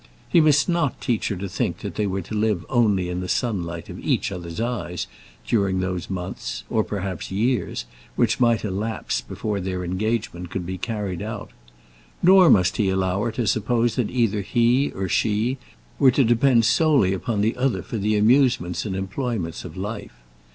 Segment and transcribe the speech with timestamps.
[0.29, 3.29] He must not teach her to think that they were to live only in the
[3.29, 5.05] sunlight of each other's eyes
[5.45, 7.85] during those months, or perhaps years,
[8.15, 11.51] which must elapse before their engagement could be carried out.
[12.23, 15.59] Nor must he allow her to suppose that either he or she
[15.99, 20.13] were to depend solely upon the other for the amusements and employments of life.